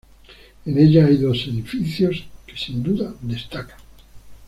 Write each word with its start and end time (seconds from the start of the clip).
En 0.65 0.77
ella 0.79 1.05
hay 1.05 1.17
dos 1.17 1.45
edificios 1.45 2.25
que 2.47 2.57
sin 2.57 2.81
duda 2.81 3.13
destacan. 3.21 3.77